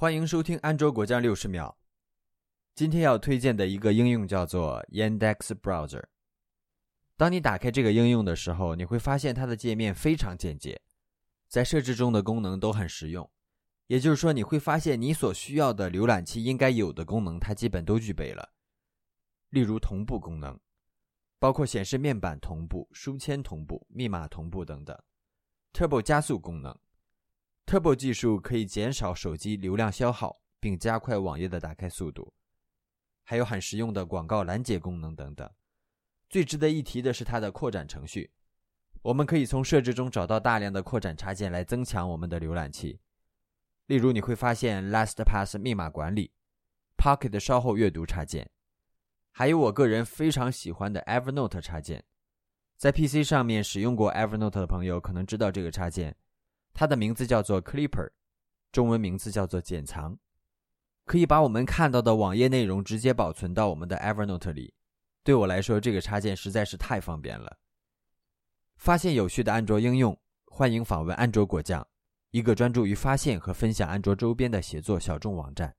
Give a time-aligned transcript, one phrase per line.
[0.00, 1.76] 欢迎收听安卓果酱六十秒。
[2.74, 6.04] 今天要推荐的一个应用叫做 Yandex Browser。
[7.18, 10.80] 当你打开这个应用的时候，你会发现它的界面非常简洁，
[11.48, 13.30] 在设置中的功能都很实用。
[13.88, 18.54] 也就是说，你会发现你所需要的浏览器应该有的功能，它基本都具备了。
[19.50, 20.58] 例如同步功能，
[21.38, 24.98] 包括显示面板同步、书签同步、密码同步等等
[25.74, 26.74] ；Turbo 加速功能。
[27.70, 32.34] Turbo 技术可以减少手机流量消耗，并加快网页的打开速度，
[33.22, 35.48] 还有很实用的广告拦截功能等等。
[36.28, 38.32] 最值得一提的是它的扩展程序，
[39.02, 42.98] 我们可以从设置中找到大量的扩展插件来增强我们的浏览器。
[43.86, 46.32] 例如，你会发现 LastPass 密码管理、
[46.96, 48.50] Pocket 稍后阅读插件，
[49.30, 52.04] 还有我个人非常喜欢的 Evernote 插件。
[52.76, 56.16] 在 PC 上面使用过 Evernote 的朋友可能知道这个插件。
[56.72, 58.10] 它的名字叫做 Clipper，
[58.72, 60.18] 中文名字叫做剪藏，
[61.04, 64.74] 可以把我们看到的网页内容直接保存到我们的 Evernote 里。
[65.22, 67.58] 对我来说，这个插件实在是太方便了。
[68.76, 71.86] 发现有趣的安卓应用，欢迎访问安卓果酱，
[72.30, 75.76] 一个专注于发现和分享安卓周边的写作小众网站。